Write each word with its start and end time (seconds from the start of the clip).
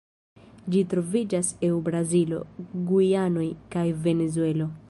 Ĝi 0.75 0.79
troviĝas 0.93 1.51
eu 1.69 1.77
Brazilo, 1.89 2.41
Gujanoj, 2.91 3.49
kaj 3.77 3.89
Venezuelo. 4.09 4.77